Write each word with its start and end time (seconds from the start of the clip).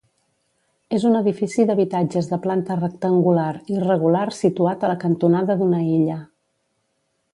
És 0.99 1.03
un 1.09 1.17
edifici 1.17 1.65
d'habitatges 1.71 2.29
de 2.31 2.39
planta 2.45 2.77
rectangular 2.79 3.51
irregular 3.75 4.25
situat 4.39 4.87
a 4.87 4.91
la 4.93 4.97
cantonada 5.05 5.59
d'una 5.61 5.85
illa. 5.99 6.17